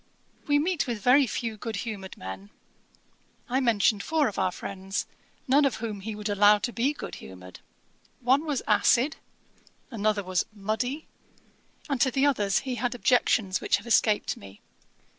We 0.47 0.57
meet 0.57 0.87
with 0.87 0.99
very 1.03 1.27
few 1.27 1.57
good 1.57 1.75
humoured 1.85 2.17
men.' 2.17 2.49
I 3.47 3.59
mentioned 3.59 4.01
four 4.01 4.27
of 4.27 4.39
our 4.39 4.51
friends, 4.51 5.05
none 5.47 5.63
of 5.63 5.75
whom 5.75 5.99
he 5.99 6.15
would 6.15 6.27
allow 6.27 6.57
to 6.57 6.73
be 6.73 6.91
good 6.91 7.13
humoured. 7.21 7.59
One 8.19 8.43
was 8.47 8.63
acid, 8.67 9.17
another 9.91 10.23
was 10.23 10.45
muddy, 10.51 11.05
and 11.87 12.01
to 12.01 12.09
the 12.09 12.25
others 12.25 12.61
he 12.65 12.77
had 12.81 12.95
objections 12.95 13.61
which 13.61 13.77
have 13.77 13.85
escaped 13.85 14.35
me. 14.35 14.59